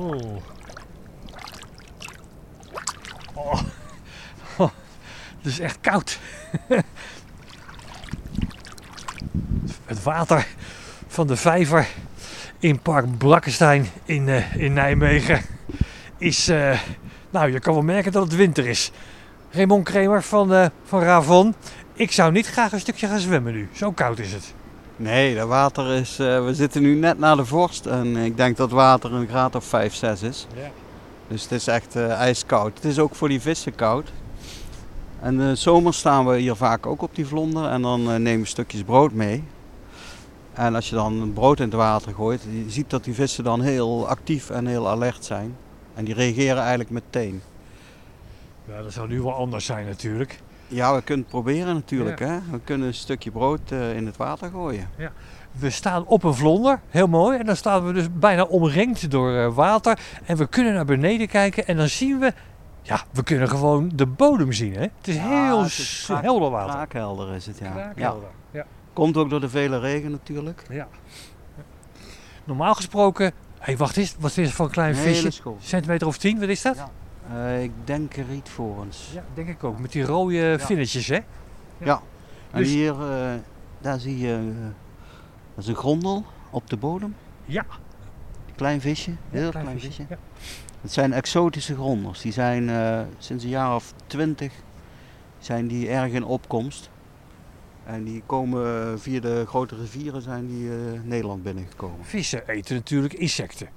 [0.00, 0.36] Oh.
[4.56, 4.70] Oh.
[5.36, 6.18] Het is echt koud.
[9.84, 10.46] Het water
[11.06, 11.88] van de vijver
[12.58, 15.42] in Park Blakkenstein in, eh, in Nijmegen
[16.18, 16.48] is...
[16.48, 16.80] eh,
[17.30, 18.90] nou, je kan wel merken dat het winter is.
[19.50, 21.54] Raymond Kremer van, eh, van Ravon.
[21.94, 23.68] Ik zou niet graag een stukje gaan zwemmen nu.
[23.72, 24.54] Zo koud is het.
[25.02, 26.18] Nee, dat water is.
[26.18, 29.54] eh, we zitten nu net na de vorst en ik denk dat water een graad
[29.54, 30.46] of 5, 6 is.
[30.56, 30.70] Ja.
[31.28, 32.74] Dus het is echt eh, ijskoud.
[32.74, 34.12] Het is ook voor die vissen koud.
[35.20, 38.40] En eh zomers staan we hier vaak ook op die vlonder en dan eh, nemen
[38.40, 39.44] we stukjes brood mee.
[40.52, 43.60] En als je dan brood in het water gooit, je ziet dat die vissen dan
[43.60, 45.56] heel actief en heel alert zijn.
[45.94, 47.42] En die reageren eigenlijk meteen.
[48.68, 50.40] Ja, dat zou nu wel anders zijn natuurlijk.
[50.72, 52.18] Ja, we kunnen het proberen natuurlijk.
[52.18, 52.38] Hè?
[52.50, 54.88] We kunnen een stukje brood eh, in het water gooien.
[55.52, 57.38] We staan op een vlonder, heel mooi.
[57.38, 59.98] En dan staan we dus bijna omringd door eh, water.
[60.24, 62.32] En we kunnen naar beneden kijken en dan zien we...
[62.82, 64.72] Ja, we kunnen gewoon de bodem zien.
[64.74, 64.80] Hè?
[64.80, 66.70] Het is Ja, heel het is s- kraak- helder water.
[66.74, 67.64] Kraakhelder is het, ja.
[67.66, 67.72] ja.
[67.72, 68.28] Kraakhelder.
[68.50, 68.66] Ja.
[68.92, 70.62] Komt ook door de vele regen natuurlijk.
[70.70, 70.88] Ja.
[72.44, 73.32] Normaal gesproken...
[73.58, 74.16] Hé, wacht eens.
[74.18, 75.42] Wat is het voor een klein Een visje?
[75.60, 76.76] Centimeter of tien, wat is dat?
[77.30, 77.46] Ja.
[77.46, 79.10] Eh, ik denk rietvorens.
[79.14, 79.78] Ja, denk ik ook.
[79.78, 81.18] Met die rode vinnetjes, hè?
[82.50, 83.32] En Dus- hier, eh,
[83.80, 84.66] daar zie je, eh,
[85.54, 87.14] dat is een grondel op de bodem.
[87.44, 87.66] Ja.
[88.54, 90.04] Klein visje, heel klein, klein visje.
[90.08, 90.18] Ja.
[90.80, 92.20] Het zijn exotische grondels.
[92.20, 94.52] Die zijn eh, sinds een jaar of twintig
[95.38, 96.90] zijn die erg in opkomst.
[97.84, 102.04] En die komen via de grote rivieren zijn die eh, Nederland binnengekomen.
[102.04, 103.68] Vissen eten natuurlijk insecten.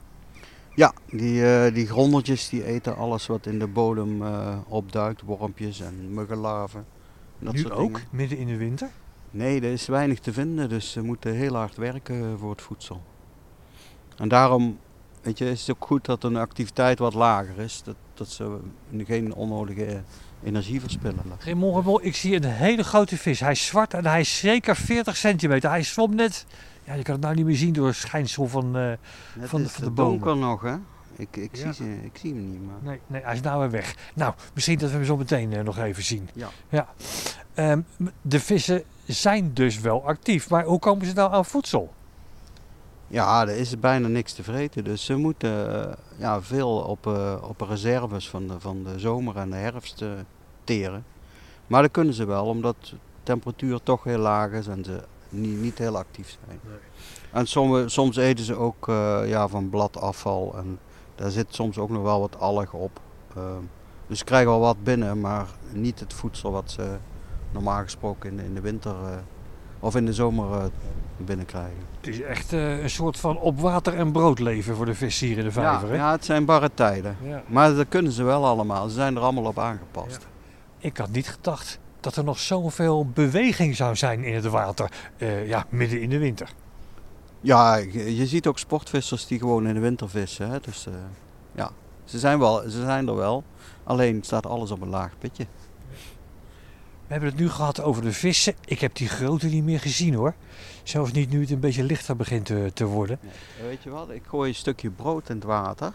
[0.75, 5.21] Ja, die, eh, die grondeltjes die eten alles wat in de bodem eh, opduikt.
[5.21, 6.85] Wormpjes en muggenlarven.
[7.39, 8.07] en Dat nu soort ook, dingen.
[8.11, 8.89] midden in de winter.
[9.31, 13.01] Nee, er is weinig te vinden, dus ze moeten heel hard werken voor het voedsel.
[14.17, 14.79] En daarom
[15.23, 18.57] weet je, is het ook goed dat een activiteit wat lager is, dat, dat ze
[19.05, 19.97] geen onnodige eh,
[20.43, 21.23] energie verspillen.
[21.39, 23.39] Raymond, ik zie een hele grote vis.
[23.39, 25.69] Hij is zwart en hij is zeker 40 centimeter.
[25.69, 26.45] Hij zwom net...
[26.83, 28.77] Ja, je kan het nou niet meer zien door het schijnsel van...
[28.77, 28.91] eh,
[29.39, 30.75] Het Van de- is van de donker nog, hè?
[31.15, 31.61] Ik, ik, Ja.
[31.71, 32.75] zie ze, ik zie hem niet, maar...
[32.81, 33.95] Nee, nee, hij is nou weer weg.
[34.15, 36.29] Nou, misschien dat we hem zo meteen eh, nog even zien.
[36.33, 36.47] Ja.
[36.69, 36.87] ja.
[37.53, 37.81] Ehm,
[38.21, 41.93] de vissen zijn dus wel actief, maar hoe komen ze nou aan voedsel?
[43.07, 47.35] Ja, er is bijna niks te vreten, dus ze moeten eh, ja, veel op, eh,
[47.41, 50.03] op reserves van de, van de zomer en de herfst
[50.63, 51.05] teren.
[51.67, 55.61] Maar dat kunnen ze wel, omdat de temperatuur toch heel laag is en ze niet,
[55.61, 56.59] niet heel actief zijn.
[56.63, 56.77] Nee.
[57.31, 60.79] En sommige, soms eten ze ook eh, ja, van bladafval en
[61.15, 62.99] daar zit soms ook nog wel wat alg op.
[63.35, 63.61] Ehm,
[64.07, 66.97] dus ze krijgen wel wat binnen, maar niet het voedsel wat ze
[67.51, 69.17] normaal gesproken in, de- in de winter eh,
[69.79, 70.63] of in de zomer eh,
[71.17, 71.77] binnenkrijgen.
[71.97, 75.37] Het is echt een soort van op water en brood leven voor de vissen hier
[75.37, 75.87] in de vijver.
[75.87, 75.99] Ja, hè?
[75.99, 77.17] ja, het zijn barre tijden.
[77.21, 77.43] Ja.
[77.47, 78.87] Maar dat kunnen ze wel allemaal.
[78.89, 80.27] Ze zijn er allemaal op aangepast.
[80.77, 85.47] Ik had niet gedacht dat er nog zoveel beweging zou zijn in het water, eh,
[85.47, 86.49] ja, midden in de winter.
[87.41, 90.49] Ja, je, ziet ook sportvissers die gewoon in de winter vissen.
[90.49, 90.59] Hè?
[90.59, 90.93] Dus eh,
[91.51, 91.71] ja,
[92.05, 93.43] ze zijn, wel, ze zijn er wel.
[93.83, 95.45] Alleen staat alles op een laag pitje.
[97.07, 98.53] We hebben het nu gehad over de vissen.
[98.65, 100.33] Ik heb die grote niet meer gezien hoor.
[100.83, 103.19] Zelfs niet nu het een beetje lichter begint te, te worden.
[103.61, 105.93] Weet je wat, ik gooi een stukje brood in het water.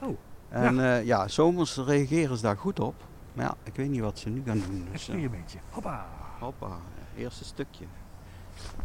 [0.00, 0.16] Oh,
[0.48, 2.94] En ja, ja zomers reageren ze daar goed op.
[3.34, 4.78] Maar ja, ik weet niet wat ze nu gaan doen.
[4.92, 5.58] Dus, eh, Experimentje.
[5.70, 6.06] Hoppa.
[6.38, 6.68] hoppa,
[7.16, 7.84] eerste stukje.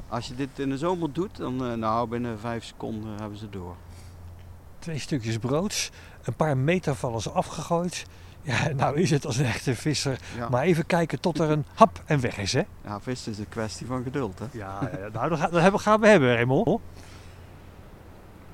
[0.07, 3.49] Als je dit in de zomer doet, dan eh, nou, binnen vijf seconden hebben ze
[3.49, 3.75] door.
[4.79, 5.91] Twee stukjes brood.
[6.23, 8.05] Een paar meter vallen ze afgegooid.
[8.41, 10.19] Ja, nou is het als een echte visser.
[10.37, 10.49] Ja.
[10.49, 12.63] Maar even kijken tot er een hap en weg is hè.
[12.83, 14.45] Ja, vissen is een kwestie van geduld, hè?
[14.51, 14.79] Ja,
[15.13, 16.79] nou dat, gaan- dat hebben- gaan we hebben Raymond.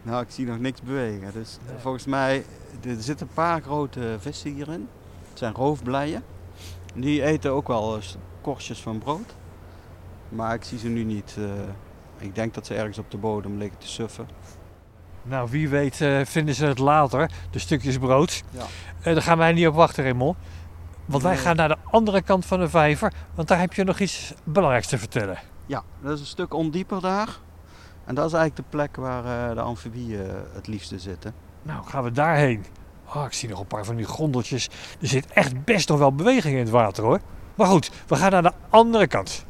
[0.02, 1.34] Nou, ik zie nog niks bewegen.
[1.34, 1.78] Dus Nee.
[1.78, 2.46] volgens mij,
[2.86, 4.88] er zitten een paar grote vissen hierin.
[5.36, 6.24] Het zijn roofblijen.
[6.94, 8.00] Die eten ook wel
[8.42, 9.36] korstjes van brood.
[10.30, 11.36] Maar ik zie ze nu niet.
[11.38, 11.44] eh,
[12.28, 14.28] ik denk dat ze ergens op de bodem liggen te suffen.
[15.24, 18.44] Nou, wie weet eh, vinden ze het later, de stukjes brood.
[18.50, 18.62] Ja.
[19.02, 20.38] Eh, daar gaan wij niet op wachten, Raymond.
[21.06, 21.42] Want wij Nee.
[21.42, 24.88] gaan naar de andere kant van de vijver, want daar heb je nog iets belangrijks
[24.88, 25.38] te vertellen.
[25.66, 27.30] Ja, dat is een stuk ondieper daar.
[28.06, 31.34] En dat is eigenlijk de plek waar de amfibieën het liefste zitten.
[31.62, 32.66] Nou, gaan we daarheen.
[33.14, 34.70] Oh, ik zie nog een paar van die grondeltjes.
[35.02, 37.20] Er zit echt best nog wel beweging in het water hoor.
[37.56, 39.46] Maar goed, we gaan naar de andere kant.